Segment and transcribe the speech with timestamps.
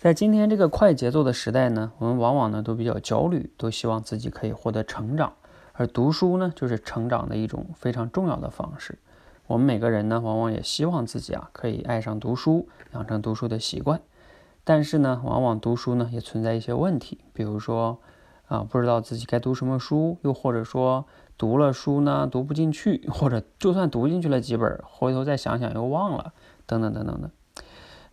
[0.00, 5.34] 在今天这个快节奏的时代呢，我们往往呢都比较焦虑，都希望自己可以获得成长，
[5.74, 8.98] 而读书呢就是成长的一种非常重要的方式。
[9.46, 14.00] 我们每个人呢，往往也希望自己啊可以爱上读书，养成读书的习惯。
[14.64, 17.98] 但是呢，往往读书呢也存在一些问题，比如说
[18.46, 21.04] 啊不知道自己该读什么书，又或者说
[21.36, 26.32] 读了书呢读不进去，或者就算读进去了几本，回头再想想又忘了，
[26.64, 27.30] 等等等等的。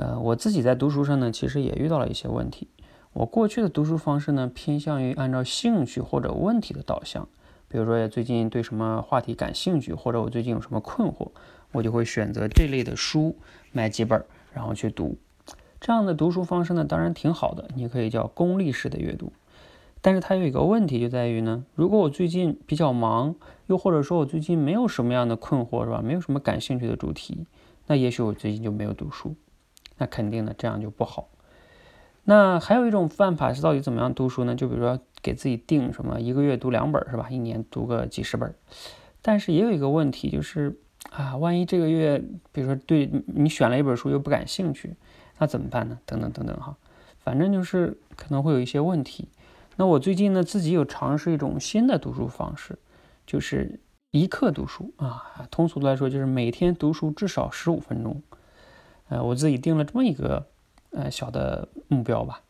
[0.00, 2.68] 呃，我自己在读书上呢，其实也遇到了一些问题。
[3.12, 7.28] 我过去的读书方式呢，偏向于按照兴趣或者问题的导向。
[7.68, 11.28] 比如说，最近对什么话题感兴趣，或者我最近有什么困惑，
[11.72, 13.36] 我就会选择这类的书，
[13.72, 14.24] 买几本，
[14.54, 15.18] 然后去读。
[15.78, 19.30] 这样的读书方式呢，当然挺好的，你可以叫功利式的阅读。
[20.00, 23.34] 但是它有一个问题，就在于呢，如果我最近比较忙，
[23.66, 26.00] 又或者说我最近没有什么样的困惑，是吧？
[26.02, 27.44] 没有什么感兴趣的主题，
[27.88, 29.34] 那也许我最近就没有读书。
[30.00, 31.28] 那肯定的，这样就不好。
[32.24, 34.54] 那还有一种办法是，到底怎么样读书呢？
[34.54, 37.28] 就比如说给自己定什么，一个月读两本，是吧？
[37.30, 38.54] 一年读个几十本。
[39.20, 40.78] 但是也有一个问题，就是
[41.10, 44.94] 啊，万一这个月，比如说对你选了一本书又不感兴趣，
[45.38, 45.98] 那怎么办呢？
[46.06, 46.76] 等等等等哈，
[47.18, 49.28] 反正就是可能会有一些问题。
[49.76, 52.78] 那我最近呢，自己有尝试一种新的读书方式，
[53.26, 55.48] 就是一刻读书啊。
[55.50, 58.22] 通俗的来说，就是每天读书至少十五分钟。
[59.10, 60.46] 呃，我自己定了这么一个
[60.92, 62.42] 呃小的目标吧，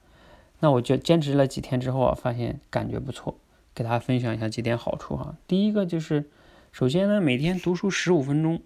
[0.61, 3.35] 那我就坚持了几天之后啊，发现感觉不错，
[3.75, 5.35] 给大家分享一下几点好处哈。
[5.47, 6.31] 第一个就是，
[6.71, 8.61] 首先呢，每天读书十五分钟，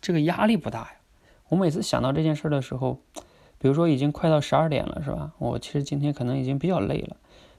[0.00, 0.92] 这个压力不大呀。
[1.48, 3.00] 我每次想到这件事的时候，
[3.58, 5.32] 比如说已经快到十二点了，是吧？
[5.38, 7.16] 我其实今天可能已经比较累了，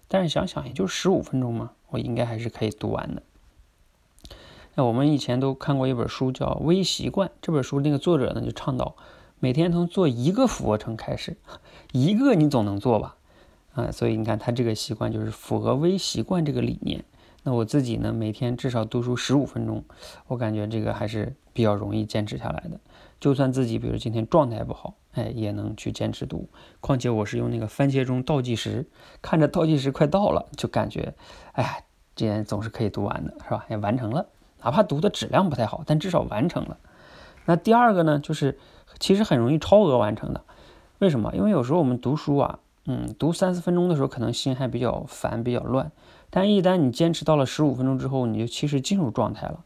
[0.08, 3.22] 但是想想也就十五分钟嘛，我应该还是可以读完的。
[4.76, 8.96] 那我们以前都看过一本书叫《微习惯》，这本书那个作者呢就倡导。
[9.46, 11.38] 每天从做一个俯卧撑开始，
[11.94, 13.16] 一个你总能做吧？
[13.76, 17.06] 啊，所以你看他这个习惯就是符合微习惯这个理念。
[17.44, 19.84] 那我自己呢，每天至少读书十五分钟，
[20.25, 22.80] 我感觉这个还是比较容易坚持下来的。
[23.19, 26.50] 就算自己比如今天状态不好，哎，也能去坚持读。
[26.80, 28.88] 况且我是用那个番茄钟倒计时，
[29.22, 31.14] 看着倒计时快到了，就感觉，
[31.52, 31.78] 哎呀，
[32.16, 33.64] 今天总是可以读完的，是吧？
[33.69, 34.25] 也完成了，
[34.64, 36.80] 哪怕读的质量不太好，但至少完成了。
[37.48, 38.58] 那第二个呢，就是
[39.00, 40.41] 其实很容易超额完成的，
[41.00, 41.31] 为什么？
[41.35, 45.91] 因为有时候我们读书啊，嗯，读三四分钟的时候，可能心还比较烦、比较乱，
[46.29, 49.66] 但一旦你坚持到了十五分钟之后，你就其实进入状态了。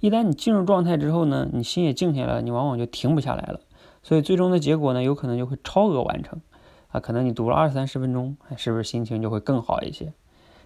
[0.00, 3.60] 一旦你进入状态之后呢，你心也静下来了，你往往就停不下来了。
[4.02, 6.40] 所以最终的结果呢，有可能就会超额完成
[6.88, 7.00] 啊。
[7.00, 10.12] 可能你读了二三十分钟，是不是心情就会更好一些？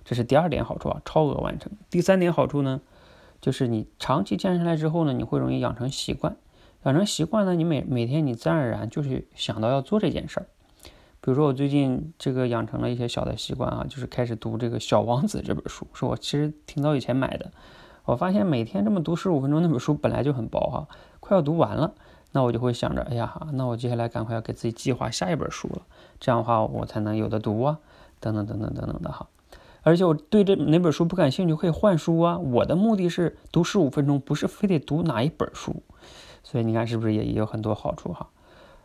[0.05, 1.71] 这是第二点好处啊，超额完成。
[1.91, 2.81] 第三点好处呢，
[3.41, 6.37] 就是你长期坚持下来之后呢，你会容易养成习惯。
[6.85, 10.47] 养成习惯呢，你每每天你自然而然就是想到要做这件事儿。
[11.21, 17.51] 比如说我最近这个养成了一些小的习惯啊，就是开始读这个《小王子》这本书，是我其实挺早以前买的。
[18.07, 20.89] 我发现每天这么读十五分钟，那本书本来就很薄哈，
[21.21, 21.93] 快要读完了，
[22.33, 25.83] 那我就会想着，哎呀，那我接下来赶快要给自己计划下一本书了，
[26.19, 27.79] 这样的话我才能有的读啊，
[28.19, 29.29] 等等等等等等的哈。
[29.83, 32.39] 而且我对这哪本书不感兴趣可以换书啊。
[32.39, 35.83] 我的目的是读十五分钟，不是非得读哪一本书。
[36.43, 38.29] 所以你看，是不是也也有很多好处哈？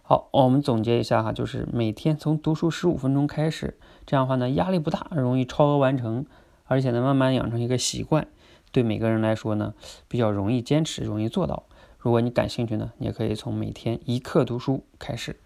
[0.01, 6.25] 好，我们总结一下哈，就是每天从读书十五分钟开始，这样的话呢，压力不大，容易超额完成，
[6.65, 8.27] 而且呢，慢慢养成一个习惯，
[8.71, 9.73] 对每个人来说呢，
[10.07, 11.63] 比较容易坚持，容易做到。
[11.97, 15.39] 如果你感兴趣呢，你也可以从每天一刻读书开始。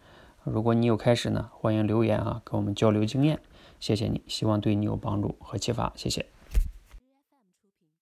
[0.43, 3.39] 如果你有开始呢，欢迎留言啊，跟我们交流经验。
[3.79, 6.25] 谢谢你，希望对你有帮助和启发，谢谢。